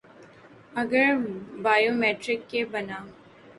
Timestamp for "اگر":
0.81-1.07